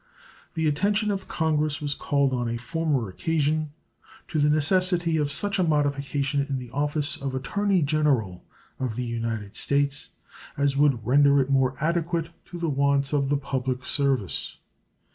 The 0.55 0.65
attention 0.67 1.11
of 1.11 1.27
Congress 1.27 1.79
was 1.79 1.93
called 1.93 2.33
on 2.33 2.49
a 2.49 2.57
former 2.57 3.07
occasion 3.07 3.71
to 4.29 4.39
the 4.39 4.49
necessity 4.49 5.15
of 5.17 5.31
such 5.31 5.59
a 5.59 5.63
modification 5.63 6.43
in 6.49 6.57
the 6.57 6.71
office 6.71 7.17
of 7.17 7.35
Attorney 7.35 7.83
General 7.83 8.43
of 8.79 8.95
the 8.95 9.03
United 9.05 9.55
States 9.55 10.09
as 10.57 10.75
would 10.75 11.05
render 11.05 11.39
it 11.39 11.51
more 11.51 11.75
adequate 11.79 12.31
to 12.45 12.57
the 12.57 12.67
wants 12.67 13.13
of 13.13 13.29
the 13.29 13.37
public 13.37 13.85
service. 13.85 14.57